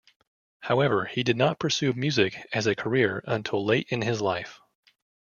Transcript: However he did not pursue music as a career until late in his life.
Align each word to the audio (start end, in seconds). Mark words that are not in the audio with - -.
However 0.61 1.05
he 1.05 1.21
did 1.21 1.37
not 1.37 1.59
pursue 1.59 1.93
music 1.93 2.35
as 2.51 2.65
a 2.65 2.73
career 2.73 3.23
until 3.27 3.63
late 3.63 3.85
in 3.89 4.01
his 4.01 4.19
life. 4.19 4.59